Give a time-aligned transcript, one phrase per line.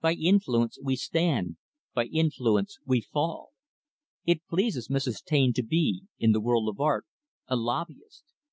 [0.00, 1.56] By 'Influence' we stand,
[1.94, 3.50] by 'Influence' we fall.
[4.26, 5.22] It pleases Mrs.
[5.22, 7.06] Taine to be, in the world of art,
[7.46, 8.24] a lobbyist.